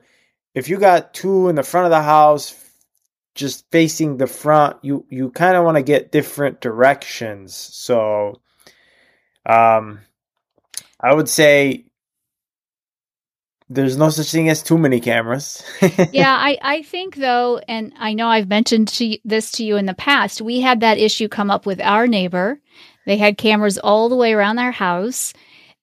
if 0.55 0.69
you 0.69 0.78
got 0.78 1.14
two 1.14 1.49
in 1.49 1.55
the 1.55 1.62
front 1.62 1.87
of 1.87 1.90
the 1.90 2.02
house, 2.02 2.55
just 3.34 3.70
facing 3.70 4.17
the 4.17 4.26
front, 4.26 4.76
you 4.82 5.06
you 5.08 5.31
kind 5.31 5.56
of 5.56 5.64
want 5.64 5.76
to 5.76 5.82
get 5.82 6.11
different 6.11 6.61
directions. 6.61 7.55
So, 7.55 8.40
um, 9.46 10.00
I 11.00 11.14
would 11.14 11.28
say 11.28 11.84
there's 13.72 13.96
no 13.96 14.10
such 14.10 14.32
thing 14.32 14.48
as 14.48 14.64
too 14.64 14.76
many 14.76 15.00
cameras. 15.00 15.62
yeah, 16.12 16.34
I, 16.34 16.58
I 16.60 16.82
think 16.82 17.14
though, 17.14 17.60
and 17.68 17.92
I 17.98 18.14
know 18.14 18.26
I've 18.26 18.48
mentioned 18.48 18.88
to 18.88 19.16
this 19.24 19.52
to 19.52 19.64
you 19.64 19.76
in 19.76 19.86
the 19.86 19.94
past, 19.94 20.42
we 20.42 20.60
had 20.60 20.80
that 20.80 20.98
issue 20.98 21.28
come 21.28 21.52
up 21.52 21.66
with 21.66 21.80
our 21.80 22.08
neighbor. 22.08 22.60
They 23.06 23.16
had 23.16 23.38
cameras 23.38 23.78
all 23.78 24.08
the 24.08 24.16
way 24.16 24.32
around 24.32 24.56
their 24.56 24.72
house, 24.72 25.32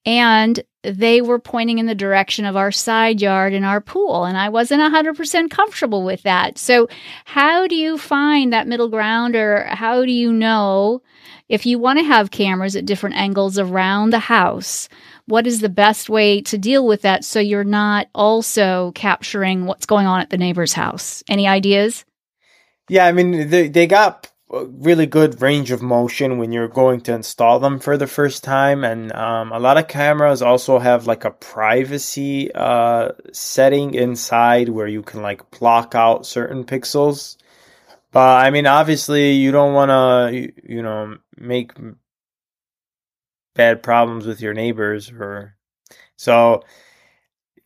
and 0.04 0.62
they 0.82 1.22
were 1.22 1.38
pointing 1.38 1.78
in 1.78 1.86
the 1.86 1.94
direction 1.94 2.44
of 2.44 2.56
our 2.56 2.70
side 2.70 3.22
yard 3.22 3.54
and 3.54 3.64
our 3.64 3.80
pool. 3.80 4.24
And 4.24 4.36
I 4.36 4.50
wasn't 4.50 4.82
100% 4.82 5.50
comfortable 5.50 6.04
with 6.04 6.22
that. 6.22 6.58
So, 6.58 6.88
how 7.24 7.66
do 7.66 7.74
you 7.74 7.96
find 7.96 8.52
that 8.52 8.68
middle 8.68 8.90
ground, 8.90 9.34
or 9.34 9.64
how 9.64 10.04
do 10.04 10.12
you 10.12 10.30
know 10.30 11.00
if 11.48 11.64
you 11.64 11.78
want 11.78 11.98
to 12.00 12.04
have 12.04 12.30
cameras 12.30 12.76
at 12.76 12.84
different 12.84 13.16
angles 13.16 13.58
around 13.58 14.10
the 14.10 14.18
house? 14.18 14.90
What 15.28 15.46
is 15.46 15.60
the 15.60 15.68
best 15.68 16.08
way 16.08 16.40
to 16.42 16.56
deal 16.56 16.86
with 16.86 17.02
that 17.02 17.22
so 17.22 17.38
you're 17.38 17.62
not 17.62 18.08
also 18.14 18.92
capturing 18.94 19.66
what's 19.66 19.84
going 19.84 20.06
on 20.06 20.20
at 20.20 20.30
the 20.30 20.38
neighbor's 20.38 20.72
house? 20.72 21.22
Any 21.28 21.46
ideas? 21.46 22.06
Yeah, 22.88 23.04
I 23.04 23.12
mean 23.12 23.50
they 23.50 23.68
they 23.68 23.86
got 23.86 24.30
really 24.50 25.04
good 25.04 25.42
range 25.42 25.70
of 25.70 25.82
motion 25.82 26.38
when 26.38 26.52
you're 26.52 26.68
going 26.68 27.02
to 27.02 27.12
install 27.12 27.58
them 27.60 27.78
for 27.78 27.98
the 27.98 28.06
first 28.06 28.42
time, 28.42 28.84
and 28.84 29.12
um, 29.12 29.52
a 29.52 29.58
lot 29.58 29.76
of 29.76 29.88
cameras 29.88 30.40
also 30.40 30.78
have 30.78 31.06
like 31.06 31.26
a 31.26 31.30
privacy 31.30 32.50
uh, 32.54 33.10
setting 33.32 33.92
inside 33.92 34.70
where 34.70 34.86
you 34.86 35.02
can 35.02 35.20
like 35.20 35.50
block 35.50 35.94
out 35.94 36.24
certain 36.24 36.64
pixels. 36.64 37.36
But 38.10 38.46
I 38.46 38.50
mean, 38.50 38.66
obviously, 38.66 39.32
you 39.32 39.52
don't 39.52 39.74
want 39.74 39.90
to 39.90 40.52
you 40.64 40.82
know 40.82 41.18
make 41.36 41.72
bad 43.58 43.82
problems 43.82 44.24
with 44.24 44.40
your 44.40 44.54
neighbors 44.54 45.10
or 45.10 45.54
so 46.16 46.62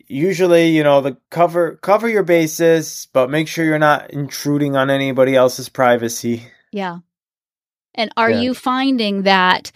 usually 0.08 0.70
you 0.70 0.82
know 0.82 1.00
the 1.02 1.16
cover 1.30 1.76
cover 1.76 2.08
your 2.08 2.22
bases 2.22 3.06
but 3.12 3.30
make 3.30 3.46
sure 3.46 3.64
you're 3.64 3.78
not 3.78 4.10
intruding 4.10 4.74
on 4.74 4.90
anybody 4.90 5.36
else's 5.36 5.68
privacy 5.68 6.42
Yeah. 6.72 6.98
And 7.94 8.10
are 8.16 8.30
Yeah. 8.30 8.40
you 8.40 8.54
finding 8.54 9.22
that 9.24 9.70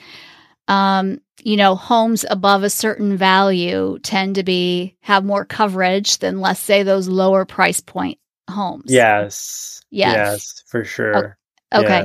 um, 0.68 1.20
you 1.44 1.56
know, 1.58 1.76
homes 1.76 2.24
above 2.28 2.64
a 2.64 2.70
certain 2.70 3.16
value 3.16 3.98
tend 4.02 4.34
to 4.36 4.42
be 4.42 4.96
have 5.00 5.22
more 5.24 5.44
coverage 5.44 6.18
than 6.18 6.40
let's 6.40 6.58
say 6.58 6.82
those 6.82 7.06
lower 7.08 7.44
price 7.44 7.80
point 7.80 8.18
homes? 8.50 8.84
yes 8.88 9.82
Yes. 9.90 10.14
yes 10.16 10.62
for 10.66 10.82
sure 10.84 11.36
Okay. 11.74 11.86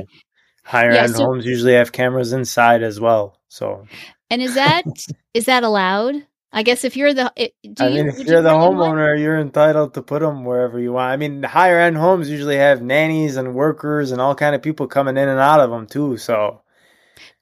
Higher 0.64 0.92
Yeah, 0.92 1.04
end 1.04 1.16
so- 1.16 1.24
homes 1.24 1.46
usually 1.46 1.74
have 1.74 1.90
cameras 1.92 2.32
inside 2.34 2.82
as 2.82 3.00
well. 3.00 3.38
So 3.52 3.86
And 4.30 4.40
is 4.40 4.54
that 4.54 4.84
is 5.34 5.44
that 5.46 5.62
allowed? 5.62 6.26
I 6.52 6.62
guess 6.62 6.84
if 6.84 6.96
you're 6.96 7.14
the 7.14 7.32
it, 7.36 7.54
do 7.74 7.84
I 7.84 7.88
you, 7.88 7.96
mean, 7.96 8.08
if 8.08 8.18
you 8.18 8.24
you're 8.26 8.42
the 8.42 8.50
bring 8.58 8.76
one? 8.78 8.94
homeowner, 8.94 9.18
you're 9.20 9.38
entitled 9.38 9.94
to 9.94 10.02
put 10.02 10.20
them 10.20 10.44
wherever 10.44 10.78
you 10.78 10.92
want. 10.94 11.12
I 11.12 11.16
mean, 11.16 11.42
higher 11.42 11.78
end 11.80 11.96
homes 11.98 12.30
usually 12.30 12.56
have 12.56 12.80
nannies 12.82 13.36
and 13.36 13.54
workers 13.54 14.10
and 14.12 14.20
all 14.20 14.34
kind 14.34 14.54
of 14.54 14.62
people 14.62 14.86
coming 14.86 15.16
in 15.16 15.28
and 15.28 15.40
out 15.40 15.60
of 15.60 15.70
them 15.70 15.86
too. 15.86 16.16
So 16.16 16.62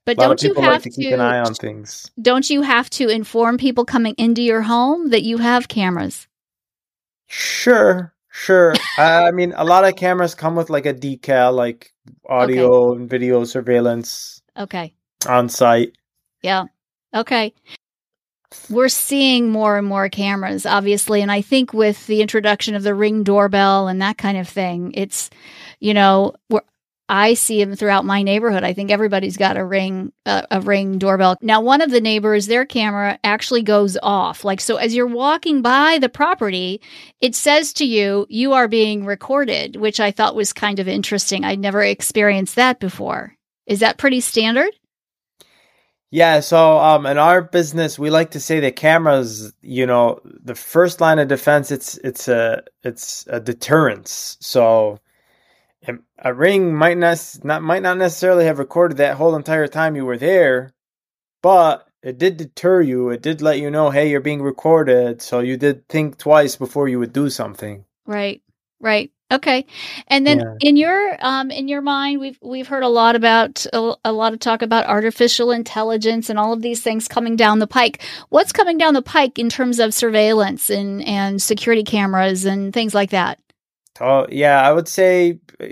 but 0.05 0.19
a 0.19 0.21
lot 0.21 0.33
of 0.33 0.39
don't 0.39 0.43
you 0.43 0.55
people 0.55 0.63
have 0.63 0.83
like 0.83 0.83
to 0.83 0.91
keep 0.91 1.11
an 1.11 1.21
eye 1.21 1.41
on 1.41 1.57
things. 1.57 2.11
don't 2.21 2.49
you 2.51 2.63
have 2.63 2.91
to 2.91 3.09
inform 3.09 3.59
people 3.59 3.85
coming 3.85 4.15
into 4.19 4.43
your 4.43 4.63
home 4.63 5.11
that 5.11 5.23
you 5.23 5.39
have 5.39 5.69
cameras? 5.69 6.29
Sure, 7.29 8.15
sure. 8.31 8.87
I 8.97 9.31
mean, 9.31 9.53
a 9.57 9.65
lot 9.65 9.85
of 9.85 9.97
cameras 9.97 10.35
come 10.35 10.57
with 10.57 10.69
like 10.71 10.87
a 10.87 10.93
decal, 10.95 11.55
like 11.55 11.93
audio 12.29 12.93
and 12.95 13.09
video 13.09 13.45
surveillance 13.45 14.43
Okay. 14.57 14.95
on 15.29 15.49
site. 15.49 15.97
Yeah. 16.43 16.65
Okay. 17.15 17.55
We're 18.69 18.89
seeing 18.89 19.51
more 19.51 19.79
and 19.79 19.87
more 19.87 20.09
cameras, 20.09 20.67
obviously. 20.67 21.23
And 21.23 21.31
I 21.31 21.41
think 21.41 21.73
with 21.73 22.07
the 22.07 22.21
introduction 22.21 22.75
of 22.75 22.83
the 22.83 22.95
ring 22.95 23.23
doorbell 23.23 23.89
and 23.89 24.03
that 24.03 24.19
kind 24.19 24.39
of 24.39 24.49
thing, 24.49 24.93
it's, 24.95 25.31
you 25.79 25.95
know, 25.95 26.35
we're, 26.49 26.63
I 27.09 27.35
see 27.35 27.63
them 27.63 27.75
throughout 27.75 28.05
my 28.05 28.23
neighborhood. 28.23 28.63
I 28.63 28.73
think 28.73 28.93
everybody's 28.93 29.37
got 29.37 29.57
a 29.57 29.65
ring, 29.65 30.13
uh, 30.27 30.43
a 30.49 30.61
ring 30.61 30.99
doorbell. 30.99 31.37
Now, 31.43 31.61
one 31.61 31.81
of 31.81 31.91
the 31.91 32.01
neighbors, 32.01 32.47
their 32.47 32.65
camera 32.65 33.19
actually 33.25 33.63
goes 33.63 33.99
off. 34.01 34.45
Like, 34.45 34.61
so 34.61 34.77
as 34.77 34.95
you're 34.95 35.09
walking 35.09 35.61
by 35.61 35.99
the 35.99 36.09
property, 36.09 36.81
it 37.21 37.35
says 37.35 37.73
to 37.75 37.85
you, 37.85 38.27
you 38.29 38.53
are 38.53 38.69
being 38.69 39.05
recorded, 39.05 39.75
which 39.75 39.99
I 39.99 40.13
thought 40.13 40.37
was 40.37 40.53
kind 40.53 40.79
of 40.79 40.87
interesting. 40.87 41.45
I'd 41.45 41.59
never 41.59 41.83
experienced 41.83 42.55
that 42.55 42.79
before. 42.79 43.35
Is 43.67 43.81
that 43.81 43.99
pretty 43.99 44.21
standard? 44.21 44.71
Yeah, 46.11 46.41
so 46.41 46.79
um 46.79 47.07
in 47.07 47.19
our 47.19 47.43
business 47.43 47.99
we 47.99 48.11
like 48.11 48.33
to 48.33 48.41
say 48.41 48.61
that 48.61 48.77
cameras, 48.77 49.53
you 49.63 49.87
know, 49.87 50.21
the 50.25 50.55
first 50.55 51.01
line 51.01 51.19
of 51.19 51.29
defense 51.29 51.71
it's 51.71 51.99
it's 51.99 52.29
a 52.29 52.63
it's 52.83 53.27
a 53.29 53.41
deterrence. 53.41 54.37
So 54.41 55.01
a 56.19 56.35
ring 56.35 56.75
might 56.75 56.99
not, 56.99 57.39
not 57.43 57.63
might 57.63 57.83
not 57.83 57.97
necessarily 57.99 58.45
have 58.45 58.59
recorded 58.59 58.99
that 58.99 59.17
whole 59.17 59.35
entire 59.35 59.67
time 59.67 59.97
you 59.97 60.05
were 60.05 60.19
there, 60.19 60.75
but 61.43 61.89
it 62.03 62.19
did 62.19 62.37
deter 62.37 62.81
you. 62.81 63.11
It 63.11 63.23
did 63.23 63.43
let 63.43 63.59
you 63.59 63.71
know, 63.71 63.91
hey, 63.91 64.11
you're 64.11 64.21
being 64.21 64.43
recorded, 64.43 65.23
so 65.23 65.41
you 65.41 65.57
did 65.57 65.89
think 65.89 66.19
twice 66.19 66.57
before 66.57 66.89
you 66.89 66.99
would 66.99 67.13
do 67.13 67.31
something. 67.31 67.85
Right. 68.07 68.43
Right. 68.81 69.11
Okay. 69.31 69.65
And 70.09 70.27
then 70.27 70.41
Yeah. 70.41 70.55
in 70.61 70.77
your 70.77 71.17
um 71.21 71.51
in 71.51 71.69
your 71.69 71.81
mind 71.83 72.21
we've 72.21 72.39
we've 72.43 72.69
heard 72.69 72.83
a 72.83 72.89
lot 72.89 73.17
about 73.17 73.65
a, 73.73 73.95
a 74.05 74.13
lot 74.13 74.33
of 74.33 74.41
talk 74.41 74.63
about 74.63 74.87
artificial 74.87 75.53
intelligence 75.53 76.29
and 76.31 76.39
all 76.39 76.53
of 76.53 76.63
these 76.63 76.83
things 76.83 77.09
coming 77.09 77.37
down 77.37 77.59
the 77.61 77.67
pike. 77.67 78.03
What's 78.31 78.53
coming 78.53 78.79
down 78.79 78.95
the 78.95 79.03
pike 79.03 79.39
in 79.39 79.49
terms 79.49 79.79
of 79.79 79.95
surveillance 79.95 80.71
and 80.71 81.05
and 81.07 81.41
security 81.41 81.85
cameras 81.85 82.45
and 82.45 82.73
things 82.73 82.95
like 82.95 83.11
that? 83.11 83.39
Oh, 84.01 84.27
yeah, 84.31 84.61
I 84.63 84.73
would 84.73 84.89
say 84.89 85.41
uh, 85.61 85.67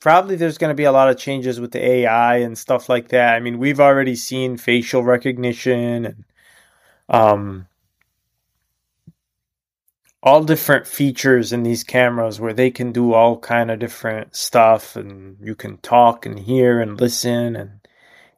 probably 0.00 0.36
there's 0.36 0.58
going 0.58 0.70
to 0.70 0.74
be 0.74 0.84
a 0.84 0.92
lot 0.92 1.08
of 1.10 1.18
changes 1.18 1.60
with 1.60 1.72
the 1.72 1.84
AI 1.84 2.38
and 2.38 2.56
stuff 2.56 2.88
like 2.88 3.08
that. 3.08 3.34
I 3.34 3.40
mean, 3.40 3.58
we've 3.58 3.80
already 3.80 4.16
seen 4.16 4.56
facial 4.56 5.02
recognition 5.02 6.06
and 6.06 6.24
um 7.08 7.66
all 10.22 10.42
different 10.44 10.86
features 10.86 11.52
in 11.52 11.62
these 11.62 11.84
cameras 11.84 12.40
where 12.40 12.54
they 12.54 12.70
can 12.70 12.92
do 12.92 13.12
all 13.12 13.38
kind 13.38 13.70
of 13.70 13.78
different 13.78 14.34
stuff 14.34 14.96
and 14.96 15.36
you 15.40 15.54
can 15.54 15.78
talk 15.78 16.26
and 16.26 16.38
hear 16.38 16.80
and 16.80 17.00
listen 17.00 17.54
and 17.56 17.80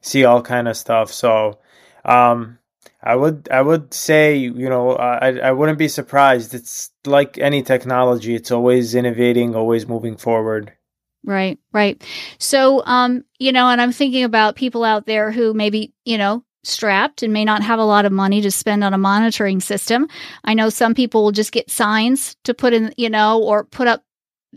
see 0.01 0.25
all 0.25 0.43
kind 0.43 0.69
of 0.69 0.77
stuff. 0.77 1.13
So, 1.13 1.59
um 2.05 2.59
I 3.03 3.15
would 3.15 3.49
I 3.51 3.63
would 3.63 3.95
say 3.95 4.37
you 4.37 4.69
know 4.69 4.93
I 4.93 5.39
I 5.39 5.53
wouldn't 5.53 5.79
be 5.79 5.89
surprised. 5.89 6.53
It's 6.53 6.91
like 7.07 7.39
any 7.39 7.63
technology; 7.63 8.35
it's 8.35 8.51
always 8.51 8.95
innovating, 8.95 9.55
always 9.55 9.87
moving 9.87 10.17
forward. 10.17 10.73
Right, 11.25 11.59
right. 11.73 12.03
So, 12.39 12.85
um, 12.87 13.25
you 13.39 13.53
know, 13.53 13.69
and 13.69 13.81
I'm 13.81 13.93
thinking 13.93 14.25
about 14.25 14.57
people 14.57 14.85
out 14.85 15.07
there 15.07 15.31
who 15.31 15.53
maybe, 15.53 15.93
you 16.05 16.17
know, 16.17 16.45
strapped 16.65 17.23
and 17.23 17.33
may 17.33 17.45
not 17.45 17.63
have 17.63 17.79
a 17.79 17.85
lot 17.85 18.05
of 18.05 18.13
money 18.13 18.41
to 18.43 18.51
spend 18.51 18.85
on 18.85 18.95
a 18.95 18.99
monitoring 18.99 19.61
system. 19.61 20.09
I 20.45 20.55
know 20.55 20.71
some 20.71 20.95
people 20.95 21.25
will 21.25 21.33
just 21.33 21.53
get 21.53 21.71
signs 21.71 22.37
to 22.45 22.55
put 22.55 22.73
in, 22.73 22.93
you 22.97 23.11
know, 23.11 23.43
or 23.43 23.65
put 23.65 23.89
up 23.89 24.03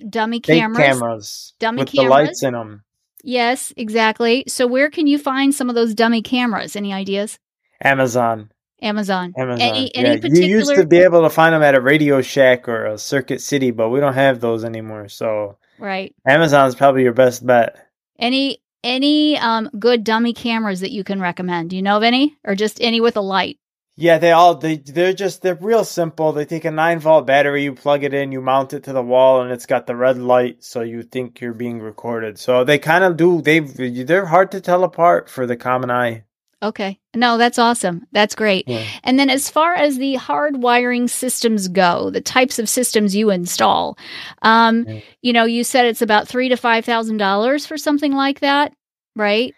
dummy 0.10 0.40
cameras. 0.40 0.78
cameras 0.78 1.54
Dummy 1.60 1.80
with 1.80 1.92
the 1.92 1.98
cameras? 1.98 2.10
lights 2.12 2.44
in 2.44 2.54
them. 2.54 2.84
Yes, 3.24 3.72
exactly. 3.78 4.44
So, 4.48 4.66
where 4.66 4.90
can 4.90 5.08
you 5.08 5.18
find 5.18 5.54
some 5.54 5.70
of 5.70 5.76
those 5.76 5.94
dummy 5.94 6.22
cameras? 6.22 6.76
Any 6.76 6.92
ideas? 6.92 7.38
Amazon, 7.84 8.52
Amazon. 8.82 9.34
Amazon. 9.38 9.62
Any 9.62 9.92
yeah, 9.94 10.02
any 10.02 10.16
particular? 10.18 10.48
you 10.48 10.58
used 10.58 10.76
to 10.76 10.86
be 10.86 10.98
able 10.98 11.22
to 11.22 11.30
find 11.30 11.54
them 11.54 11.62
at 11.62 11.76
a 11.76 11.82
Radio 11.82 12.22
Shack 12.22 12.68
or 12.68 12.86
a 12.86 12.98
Circuit 12.98 13.42
City, 13.42 13.72
but 13.72 13.90
we 13.90 14.00
don't 14.00 14.14
have 14.14 14.40
those 14.40 14.64
anymore. 14.64 15.08
So 15.08 15.58
right. 15.78 16.16
Amazon's 16.26 16.76
probably 16.76 17.04
your 17.04 17.14
best 17.14 17.46
bet. 17.46 17.88
Any 18.18 18.62
any 18.84 19.38
um 19.38 19.70
good 19.80 20.04
dummy 20.04 20.34
cameras 20.34 20.80
that 20.82 20.92
you 20.92 21.04
can 21.04 21.20
recommend? 21.20 21.70
Do 21.70 21.76
you 21.76 21.82
know 21.82 21.98
of 21.98 22.04
any, 22.04 22.38
or 22.44 22.56
just 22.56 22.82
any 22.82 23.02
with 23.02 23.18
a 23.18 23.22
light? 23.22 23.58
Yeah, 23.98 24.18
they 24.18 24.32
all 24.32 24.56
they 24.56 24.78
they're 24.78 25.14
just 25.14 25.42
they're 25.42 25.56
real 25.56 25.84
simple. 25.84 26.32
They 26.32 26.46
take 26.46 26.66
a 26.66 26.72
nine 26.72 27.00
volt 27.00 27.28
battery, 27.28 27.64
you 27.64 27.76
plug 27.76 28.04
it 28.04 28.14
in, 28.14 28.32
you 28.32 28.42
mount 28.42 28.74
it 28.74 28.84
to 28.86 28.94
the 28.94 29.04
wall, 29.04 29.42
and 29.42 29.52
it's 29.52 29.66
got 29.66 29.86
the 29.86 29.96
red 29.96 30.18
light, 30.18 30.64
so 30.64 30.82
you 30.82 31.04
think 31.04 31.42
you're 31.42 31.54
being 31.54 31.80
recorded. 31.80 32.40
So 32.40 32.64
they 32.64 32.80
kind 32.80 33.04
of 33.04 33.18
do 33.18 33.42
they 33.42 33.60
they're 33.60 34.26
hard 34.26 34.52
to 34.52 34.62
tell 34.62 34.84
apart 34.84 35.30
for 35.30 35.46
the 35.46 35.58
common 35.58 35.92
eye. 35.92 36.24
Okay. 36.64 37.00
No, 37.16 37.38
that's 37.40 37.58
awesome. 37.58 38.06
That's 38.12 38.36
great. 38.36 38.68
Yeah. 38.68 38.86
And 39.04 39.18
then 39.18 39.30
as 39.32 39.50
far 39.50 39.74
as 39.74 39.98
the 39.98 40.16
hardwiring 40.16 41.10
systems 41.10 41.68
go, 41.68 42.12
the 42.12 42.22
types 42.22 42.60
of 42.60 42.70
systems 42.70 43.16
you 43.16 43.32
install, 43.32 43.98
um, 44.44 44.86
Yeah. 44.88 45.00
you 45.22 45.34
know, 45.34 45.46
you 45.46 45.64
said 45.64 45.86
it's 45.88 46.04
about 46.04 46.28
three 46.28 46.50
to 46.50 46.58
five 46.58 46.86
thousand 46.86 47.18
dollars 47.18 47.66
for 47.66 47.78
something 47.78 48.14
like 48.14 48.42
that, 48.42 48.74
right? 49.16 49.54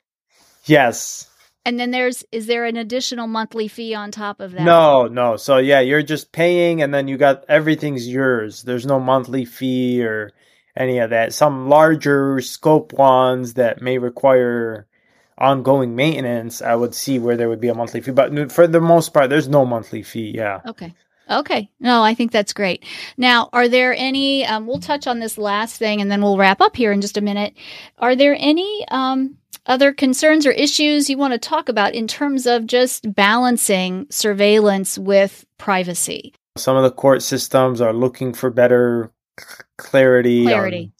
Yes. 0.65 1.29
And 1.65 1.79
then 1.79 1.91
there's 1.91 2.23
is 2.31 2.47
there 2.47 2.65
an 2.65 2.77
additional 2.77 3.27
monthly 3.27 3.67
fee 3.67 3.93
on 3.95 4.11
top 4.11 4.39
of 4.39 4.51
that? 4.53 4.61
No, 4.63 5.07
no. 5.07 5.35
So 5.37 5.57
yeah, 5.57 5.79
you're 5.81 6.03
just 6.03 6.31
paying, 6.31 6.81
and 6.81 6.93
then 6.93 7.07
you 7.07 7.17
got 7.17 7.43
everything's 7.49 8.07
yours. 8.07 8.63
There's 8.63 8.85
no 8.85 8.99
monthly 8.99 9.45
fee 9.45 10.03
or 10.03 10.31
any 10.75 10.99
of 10.99 11.09
that. 11.11 11.33
Some 11.33 11.69
larger 11.69 12.39
scope 12.41 12.93
ones 12.93 13.53
that 13.55 13.81
may 13.81 13.97
require 13.97 14.87
ongoing 15.37 15.95
maintenance, 15.95 16.61
I 16.61 16.75
would 16.75 16.93
see 16.93 17.19
where 17.19 17.37
there 17.37 17.49
would 17.49 17.61
be 17.61 17.69
a 17.69 17.73
monthly 17.73 18.01
fee. 18.01 18.11
But 18.11 18.51
for 18.51 18.67
the 18.67 18.81
most 18.81 19.13
part, 19.13 19.29
there's 19.29 19.47
no 19.47 19.65
monthly 19.65 20.03
fee. 20.03 20.31
Yeah. 20.35 20.61
Okay. 20.65 20.93
Okay. 21.29 21.69
No, 21.79 22.03
I 22.03 22.13
think 22.13 22.31
that's 22.31 22.53
great. 22.53 22.83
Now, 23.17 23.49
are 23.53 23.67
there 23.67 23.93
any, 23.95 24.45
um, 24.45 24.67
we'll 24.67 24.79
touch 24.79 25.07
on 25.07 25.19
this 25.19 25.37
last 25.37 25.77
thing 25.77 26.01
and 26.01 26.11
then 26.11 26.21
we'll 26.21 26.37
wrap 26.37 26.61
up 26.61 26.75
here 26.75 26.91
in 26.91 27.01
just 27.01 27.17
a 27.17 27.21
minute. 27.21 27.55
Are 27.97 28.15
there 28.15 28.35
any 28.37 28.85
um, 28.89 29.37
other 29.65 29.93
concerns 29.93 30.45
or 30.45 30.51
issues 30.51 31.09
you 31.09 31.17
want 31.17 31.33
to 31.33 31.37
talk 31.39 31.69
about 31.69 31.93
in 31.95 32.07
terms 32.07 32.45
of 32.45 32.67
just 32.67 33.13
balancing 33.15 34.05
surveillance 34.09 34.97
with 34.97 35.45
privacy? 35.57 36.33
Some 36.57 36.75
of 36.75 36.83
the 36.83 36.91
court 36.91 37.23
systems 37.23 37.81
are 37.81 37.93
looking 37.93 38.33
for 38.33 38.49
better 38.49 39.11
c- 39.39 39.63
clarity, 39.77 40.43
Clarity. 40.43 40.91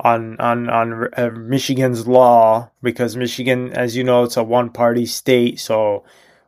On 0.00 0.38
on 0.40 0.68
on, 0.68 1.08
uh, 1.16 1.30
Michigan's 1.30 2.06
law 2.06 2.70
because 2.82 3.16
Michigan, 3.16 3.72
as 3.72 3.96
you 3.96 4.04
know, 4.04 4.24
it's 4.24 4.36
a 4.36 4.42
one-party 4.42 5.06
state. 5.06 5.60
So 5.60 6.04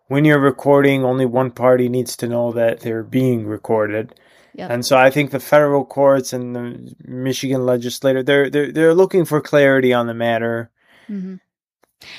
when 0.08 0.24
you're 0.24 0.40
recording, 0.40 1.04
only 1.04 1.26
one 1.26 1.50
party 1.50 1.88
needs 1.88 2.16
to 2.16 2.28
know 2.28 2.52
that 2.52 2.80
they're 2.80 3.02
being 3.02 3.46
recorded. 3.46 4.14
Yep. 4.56 4.70
And 4.70 4.86
so 4.86 4.96
I 4.96 5.10
think 5.10 5.30
the 5.30 5.40
federal 5.40 5.84
courts 5.84 6.32
and 6.32 6.54
the 6.54 6.94
Michigan 7.04 7.66
legislature 7.66 8.22
they're 8.22 8.50
they're 8.50 8.72
they're 8.72 8.94
looking 8.94 9.24
for 9.24 9.40
clarity 9.40 9.92
on 9.92 10.06
the 10.06 10.14
matter. 10.14 10.70
Mhm. 11.08 11.40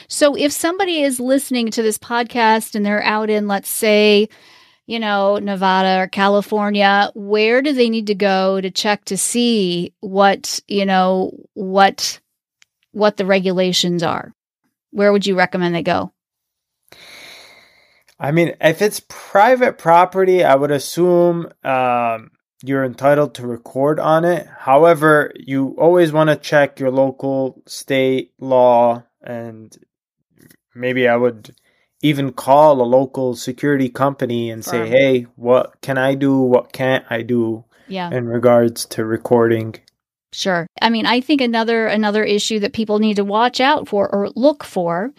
So, 0.07 0.35
if 0.35 0.51
somebody 0.51 1.01
is 1.01 1.19
listening 1.19 1.71
to 1.71 1.81
this 1.81 1.97
podcast 1.97 2.75
and 2.75 2.85
they're 2.85 3.03
out 3.03 3.29
in, 3.29 3.47
let's 3.47 3.69
say, 3.69 4.29
you 4.87 4.99
know, 4.99 5.37
Nevada 5.37 6.01
or 6.01 6.07
California, 6.07 7.11
where 7.15 7.61
do 7.61 7.73
they 7.73 7.89
need 7.89 8.07
to 8.07 8.15
go 8.15 8.61
to 8.61 8.69
check 8.69 9.05
to 9.05 9.17
see 9.17 9.93
what, 9.99 10.59
you 10.67 10.85
know, 10.85 11.31
what 11.53 12.19
what 12.91 13.17
the 13.17 13.25
regulations 13.25 14.03
are? 14.03 14.33
Where 14.91 15.11
would 15.11 15.27
you 15.27 15.35
recommend 15.35 15.75
they 15.75 15.83
go? 15.83 16.13
I 18.17 18.31
mean, 18.31 18.55
if 18.61 18.81
it's 18.81 19.01
private 19.09 19.77
property, 19.77 20.43
I 20.43 20.55
would 20.55 20.71
assume 20.71 21.51
um, 21.65 22.31
you're 22.63 22.85
entitled 22.85 23.35
to 23.35 23.47
record 23.47 23.99
on 23.99 24.23
it. 24.23 24.47
However, 24.59 25.33
you 25.35 25.75
always 25.77 26.13
want 26.13 26.29
to 26.29 26.37
check 26.37 26.79
your 26.79 26.91
local 26.91 27.61
state 27.67 28.31
law, 28.39 29.03
and 29.21 29.77
maybe 30.73 31.09
I 31.09 31.17
would 31.17 31.53
even 32.05 32.31
call 32.31 32.81
a 32.81 32.83
local 32.99 33.35
security 33.35 33.89
company 33.89 34.51
and 34.51 34.63
say. 34.63 34.87
"Hey, 34.87 35.27
what 35.35 35.81
can 35.81 35.97
I 35.97 36.15
do? 36.15 36.37
What 36.39 36.71
can't 36.71 37.05
I 37.09 37.23
do 37.23 37.65
Yeah. 37.87 38.09
in 38.11 38.27
regards 38.27 38.85
to 38.93 39.03
recording?" 39.05 39.75
Sure. 40.33 40.67
I 40.81 40.89
mean, 40.89 41.05
I 41.05 41.21
think 41.21 41.39
another 41.39 41.87
another 41.87 42.23
issue 42.23 42.59
that 42.59 42.73
people 42.73 42.99
need 42.99 43.15
to 43.15 43.23
watch 43.23 43.61
out 43.61 43.87
for 43.87 44.13
or 44.13 44.29
look 44.35 44.65
for 44.65 45.13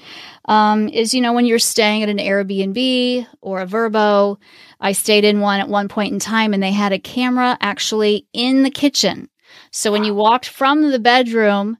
um, 0.47 0.89
is, 0.89 1.15
you 1.15 1.23
know, 1.23 1.33
when 1.33 1.47
you're 1.47 1.59
staying 1.59 2.03
at 2.03 2.11
an 2.11 2.19
Airbnb 2.19 3.27
or 3.41 3.61
a 3.63 3.67
Vrbo. 3.67 4.37
I 4.79 4.93
stayed 4.93 5.25
in 5.25 5.41
one 5.41 5.61
at 5.61 5.71
one 5.71 5.89
point 5.89 6.13
in 6.13 6.19
time, 6.19 6.53
and 6.53 6.63
they 6.63 6.73
had 6.73 6.93
a 6.93 6.99
camera 6.99 7.57
actually 7.63 8.27
in 8.35 8.63
the 8.63 8.71
kitchen. 8.71 9.31
So 9.73 9.91
when 9.91 10.05
you 10.05 10.15
walked 10.15 10.49
from 10.49 10.91
the 10.91 10.99
bedroom 10.99 11.79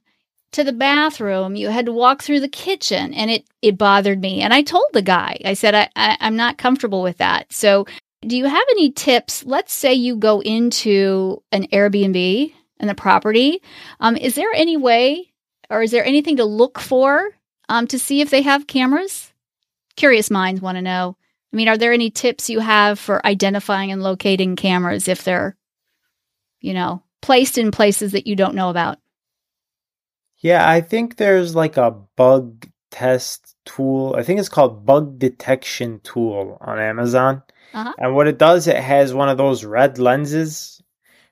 to 0.51 0.63
the 0.63 0.73
bathroom, 0.73 1.55
you 1.55 1.69
had 1.69 1.85
to 1.85 1.91
walk 1.91 2.21
through 2.23 2.39
the 2.39 2.47
kitchen, 2.47 3.13
and 3.13 3.29
it 3.29 3.45
it 3.61 3.77
bothered 3.77 4.21
me. 4.21 4.41
And 4.41 4.53
I 4.53 4.61
told 4.61 4.85
the 4.93 5.01
guy, 5.01 5.39
I 5.45 5.53
said, 5.53 5.75
I, 5.75 5.89
I 5.95 6.17
I'm 6.19 6.35
not 6.35 6.57
comfortable 6.57 7.01
with 7.01 7.17
that. 7.17 7.51
So 7.51 7.85
do 8.21 8.35
you 8.35 8.45
have 8.45 8.65
any 8.71 8.91
tips? 8.91 9.45
Let's 9.45 9.73
say 9.73 9.93
you 9.93 10.15
go 10.15 10.41
into 10.41 11.43
an 11.51 11.67
Airbnb 11.67 12.53
and 12.79 12.89
the 12.89 12.95
property. 12.95 13.61
Um, 13.99 14.15
is 14.15 14.35
there 14.35 14.51
any 14.53 14.77
way 14.77 15.33
or 15.69 15.81
is 15.81 15.91
there 15.91 16.05
anything 16.05 16.37
to 16.37 16.45
look 16.45 16.79
for 16.79 17.29
um, 17.69 17.87
to 17.87 17.99
see 17.99 18.21
if 18.21 18.29
they 18.29 18.41
have 18.41 18.67
cameras? 18.67 19.31
Curious 19.95 20.31
minds 20.31 20.61
want 20.61 20.77
to 20.77 20.81
know. 20.81 21.15
I 21.53 21.55
mean, 21.55 21.67
are 21.67 21.77
there 21.77 21.93
any 21.93 22.09
tips 22.09 22.49
you 22.49 22.59
have 22.59 22.99
for 22.99 23.25
identifying 23.25 23.91
and 23.91 24.03
locating 24.03 24.55
cameras 24.55 25.07
if 25.07 25.23
they're, 25.23 25.55
you 26.59 26.73
know, 26.73 27.03
placed 27.21 27.57
in 27.57 27.71
places 27.71 28.11
that 28.11 28.27
you 28.27 28.35
don't 28.35 28.55
know 28.55 28.69
about? 28.69 28.99
Yeah, 30.39 30.69
I 30.69 30.81
think 30.81 31.17
there's 31.17 31.55
like 31.55 31.77
a 31.77 31.91
bug 31.91 32.67
test 32.91 33.55
tool. 33.65 34.15
I 34.17 34.23
think 34.23 34.39
it's 34.39 34.49
called 34.49 34.85
bug 34.85 35.19
detection 35.19 35.99
tool 36.03 36.57
on 36.61 36.79
Amazon. 36.79 37.43
Uh-huh. 37.73 37.93
And 37.97 38.15
what 38.15 38.27
it 38.27 38.37
does, 38.37 38.67
it 38.67 38.77
has 38.77 39.13
one 39.13 39.29
of 39.29 39.37
those 39.37 39.65
red 39.65 39.99
lenses. 39.99 40.81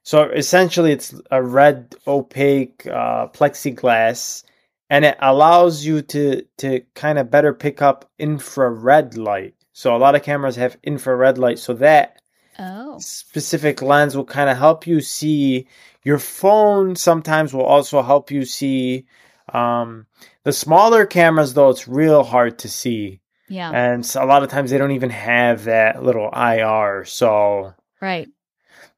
So 0.03 0.29
essentially, 0.29 0.91
it's 0.91 1.15
a 1.31 1.41
red 1.41 1.95
opaque 2.05 2.85
uh, 2.85 3.27
plexiglass, 3.27 4.43
and 4.89 5.03
it 5.05 5.17
allows 5.19 5.83
you 5.83 6.03
to 6.03 6.43
to 6.57 6.81
kind 6.93 7.17
of 7.17 7.31
better 7.31 7.53
pick 7.53 7.81
up 7.81 8.09
infrared 8.19 9.17
light. 9.17 9.55
So 9.73 9.95
a 9.95 9.97
lot 9.97 10.13
of 10.15 10.21
cameras 10.21 10.55
have 10.57 10.77
infrared 10.83 11.37
light, 11.37 11.57
so 11.57 11.73
that 11.75 12.21
oh. 12.59 12.99
specific 12.99 13.81
lens 13.81 14.15
will 14.15 14.25
kind 14.25 14.49
of 14.49 14.57
help 14.57 14.87
you 14.87 15.01
see. 15.01 15.67
Your 16.03 16.19
phone 16.19 16.95
sometimes 16.95 17.53
will 17.53 17.65
also 17.65 18.01
help 18.01 18.31
you 18.31 18.45
see. 18.45 19.05
Um, 19.53 20.05
the 20.43 20.53
smaller 20.53 21.05
cameras, 21.05 21.53
though, 21.53 21.69
it's 21.69 21.87
real 21.87 22.23
hard 22.23 22.59
to 22.59 22.69
see. 22.69 23.21
Yeah. 23.47 23.71
And 23.71 24.05
so 24.05 24.23
a 24.23 24.25
lot 24.25 24.43
of 24.43 24.49
times 24.49 24.71
they 24.71 24.77
don't 24.77 24.91
even 24.91 25.11
have 25.11 25.65
that 25.65 26.03
little 26.03 26.29
IR. 26.29 27.05
So 27.05 27.73
Right. 28.01 28.27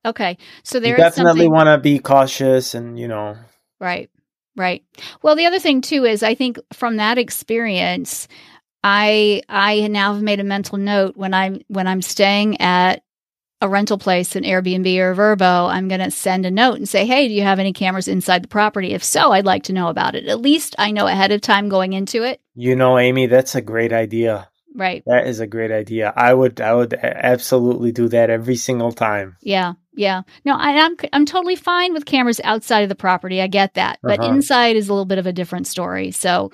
Okay. 0.06 0.38
So 0.64 0.80
there 0.80 0.92
you 0.92 0.98
definitely 0.98 1.42
something... 1.42 1.52
want 1.52 1.68
to 1.68 1.78
be 1.78 2.00
cautious 2.00 2.74
and, 2.74 3.00
you 3.00 3.08
know. 3.08 3.38
Right. 3.80 4.10
Right. 4.56 4.84
Well, 5.22 5.36
the 5.36 5.46
other 5.46 5.60
thing 5.60 5.82
too 5.82 6.06
is 6.06 6.24
I 6.24 6.34
think 6.34 6.60
from 6.74 6.98
that 6.98 7.18
experience, 7.18 8.28
I 8.84 9.44
I 9.48 9.88
now 9.88 10.14
have 10.14 10.24
made 10.24 10.40
a 10.40 10.44
mental 10.44 10.78
note 10.80 11.16
when 11.16 11.34
I'm 11.34 11.62
when 11.68 11.88
I'm 11.88 12.02
staying 12.02 12.60
at 12.60 13.04
a 13.62 13.68
rental 13.68 13.98
place, 13.98 14.36
an 14.36 14.44
Airbnb 14.44 14.98
or 15.00 15.12
a 15.12 15.16
Vrbo, 15.16 15.70
I'm 15.70 15.88
going 15.88 16.02
to 16.02 16.12
send 16.12 16.46
a 16.46 16.52
note 16.52 16.78
and 16.78 16.88
say, 16.88 17.06
"Hey, 17.06 17.28
do 17.28 17.34
you 17.34 17.42
have 17.42 17.60
any 17.60 17.74
cameras 17.74 18.08
inside 18.08 18.44
the 18.44 18.48
property? 18.48 18.94
If 18.94 19.04
so, 19.04 19.32
I'd 19.32 19.46
like 19.46 19.64
to 19.64 19.74
know 19.74 19.88
about 19.88 20.16
it. 20.16 20.28
At 20.28 20.42
least 20.42 20.76
I 20.78 20.92
know 20.92 21.08
ahead 21.08 21.32
of 21.32 21.42
time 21.42 21.70
going 21.70 21.94
into 21.94 22.24
it." 22.24 22.40
You 22.56 22.76
know, 22.76 23.00
Amy, 23.00 23.26
that's 23.26 23.56
a 23.56 23.62
great 23.62 23.94
idea. 23.94 24.50
Right. 24.78 25.02
That 25.08 25.26
is 25.26 25.40
a 25.40 25.48
great 25.48 25.72
idea. 25.72 26.14
I 26.16 26.32
would 26.32 26.62
I 26.62 26.74
would 26.76 26.94
absolutely 26.94 27.92
do 27.92 28.08
that 28.10 28.30
every 28.30 28.56
single 28.56 28.92
time. 28.92 29.36
Yeah. 29.42 29.74
Yeah. 29.96 30.22
No, 30.46 30.56
I, 30.56 30.70
am 30.70 30.96
I'm, 31.02 31.10
I'm 31.14 31.26
totally 31.26 31.56
fine 31.56 31.94
with 31.94 32.06
cameras 32.06 32.40
outside 32.44 32.82
of 32.82 32.90
the 32.90 32.96
property. 32.96 33.42
I 33.42 33.48
get 33.48 33.74
that. 33.74 33.98
But 34.04 34.20
uh-huh. 34.20 34.34
inside 34.34 34.76
is 34.76 34.88
a 34.88 34.94
little 34.94 35.06
bit 35.06 35.18
of 35.18 35.26
a 35.26 35.34
different 35.34 35.66
story. 35.66 36.12
So, 36.12 36.52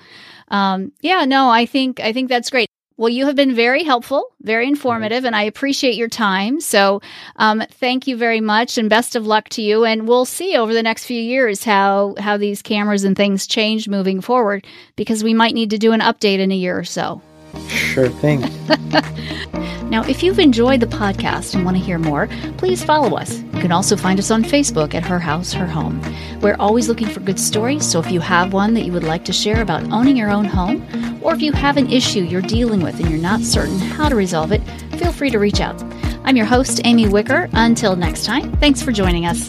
um, 0.48 0.92
yeah, 1.02 1.26
no, 1.26 1.50
I 1.50 1.66
think 1.66 2.00
I 2.00 2.14
think 2.14 2.30
that's 2.30 2.48
great. 2.48 2.70
Well, 2.96 3.08
you 3.08 3.26
have 3.26 3.34
been 3.34 3.56
very 3.56 3.82
helpful, 3.82 4.30
very 4.42 4.68
informative, 4.68 5.24
and 5.24 5.34
I 5.34 5.42
appreciate 5.42 5.96
your 5.96 6.08
time. 6.08 6.60
So, 6.60 7.02
um, 7.36 7.62
thank 7.72 8.06
you 8.06 8.16
very 8.16 8.40
much, 8.40 8.78
and 8.78 8.88
best 8.88 9.16
of 9.16 9.26
luck 9.26 9.48
to 9.50 9.62
you. 9.62 9.84
And 9.84 10.06
we'll 10.06 10.24
see 10.24 10.56
over 10.56 10.72
the 10.72 10.82
next 10.82 11.06
few 11.06 11.20
years 11.20 11.64
how 11.64 12.14
how 12.18 12.36
these 12.36 12.62
cameras 12.62 13.02
and 13.02 13.16
things 13.16 13.48
change 13.48 13.88
moving 13.88 14.20
forward, 14.20 14.64
because 14.94 15.24
we 15.24 15.34
might 15.34 15.54
need 15.54 15.70
to 15.70 15.78
do 15.78 15.90
an 15.92 16.00
update 16.00 16.38
in 16.38 16.52
a 16.52 16.56
year 16.56 16.78
or 16.78 16.84
so. 16.84 17.20
Sure 17.68 18.08
thing. 18.08 18.44
now, 19.94 20.02
if 20.08 20.24
you've 20.24 20.40
enjoyed 20.40 20.80
the 20.80 20.86
podcast 20.88 21.54
and 21.54 21.64
want 21.64 21.76
to 21.76 21.82
hear 21.82 22.00
more, 22.00 22.26
please 22.56 22.82
follow 22.82 23.16
us. 23.16 23.38
You 23.38 23.60
can 23.60 23.70
also 23.70 23.96
find 23.96 24.18
us 24.18 24.32
on 24.32 24.42
Facebook 24.42 24.92
at 24.92 25.04
Her 25.04 25.20
House, 25.20 25.52
Her 25.52 25.68
Home. 25.68 26.02
We're 26.40 26.56
always 26.58 26.88
looking 26.88 27.06
for 27.06 27.20
good 27.20 27.38
stories, 27.38 27.88
so 27.88 28.00
if 28.00 28.10
you 28.10 28.18
have 28.18 28.52
one 28.52 28.74
that 28.74 28.84
you 28.84 28.90
would 28.90 29.04
like 29.04 29.24
to 29.26 29.32
share 29.32 29.62
about 29.62 29.88
owning 29.92 30.16
your 30.16 30.30
own 30.30 30.46
home, 30.46 30.84
or 31.22 31.32
if 31.32 31.40
you 31.40 31.52
have 31.52 31.76
an 31.76 31.92
issue 31.92 32.24
you're 32.24 32.42
dealing 32.42 32.82
with 32.82 32.98
and 32.98 33.08
you're 33.08 33.20
not 33.20 33.40
certain 33.40 33.78
how 33.78 34.08
to 34.08 34.16
resolve 34.16 34.50
it, 34.50 34.62
feel 34.98 35.12
free 35.12 35.30
to 35.30 35.38
reach 35.38 35.60
out. 35.60 35.80
I'm 36.24 36.36
your 36.36 36.46
host, 36.46 36.80
Amy 36.82 37.06
Wicker. 37.06 37.48
Until 37.52 37.94
next 37.94 38.24
time, 38.24 38.50
thanks 38.56 38.82
for 38.82 38.90
joining 38.90 39.26
us. 39.26 39.48